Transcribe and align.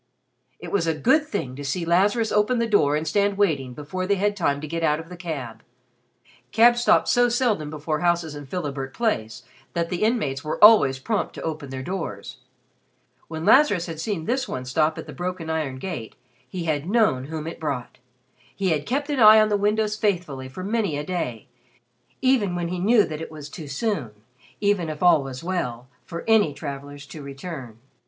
It 0.57 0.71
was 0.71 0.87
a 0.87 0.95
good 0.95 1.27
thing 1.27 1.55
to 1.55 1.63
see 1.63 1.85
Lazarus 1.85 2.31
open 2.31 2.57
the 2.57 2.65
door 2.65 2.95
and 2.95 3.07
stand 3.07 3.37
waiting 3.37 3.75
before 3.75 4.07
they 4.07 4.15
had 4.15 4.35
time 4.35 4.59
to 4.59 4.67
get 4.67 4.81
out 4.81 4.99
of 4.99 5.09
the 5.09 5.15
cab. 5.15 5.61
Cabs 6.51 6.81
stopped 6.81 7.07
so 7.07 7.29
seldom 7.29 7.69
before 7.69 7.99
houses 7.99 8.33
in 8.33 8.47
Philibert 8.47 8.95
Place 8.95 9.43
that 9.75 9.89
the 9.89 10.01
inmates 10.03 10.43
were 10.43 10.57
always 10.63 10.97
prompt 10.97 11.35
to 11.35 11.43
open 11.43 11.69
their 11.69 11.83
doors. 11.83 12.37
When 13.27 13.45
Lazarus 13.45 13.85
had 13.85 13.99
seen 13.99 14.25
this 14.25 14.47
one 14.47 14.65
stop 14.65 14.97
at 14.97 15.05
the 15.05 15.13
broken 15.13 15.51
iron 15.51 15.75
gate, 15.75 16.15
he 16.49 16.63
had 16.63 16.89
known 16.89 17.25
whom 17.25 17.45
it 17.45 17.59
brought. 17.59 17.99
He 18.55 18.69
had 18.69 18.87
kept 18.87 19.07
an 19.11 19.19
eye 19.19 19.39
on 19.39 19.49
the 19.49 19.55
windows 19.55 19.95
faithfully 19.97 20.49
for 20.49 20.63
many 20.63 20.97
a 20.97 21.03
day 21.05 21.45
even 22.23 22.55
when 22.55 22.69
he 22.69 22.79
knew 22.79 23.03
that 23.03 23.21
it 23.21 23.29
was 23.29 23.49
too 23.49 23.67
soon, 23.67 24.09
even 24.59 24.89
if 24.89 25.03
all 25.03 25.21
was 25.21 25.43
well, 25.43 25.87
for 26.05 26.23
any 26.27 26.55
travelers 26.55 27.05
to 27.05 27.21
return. 27.21 27.77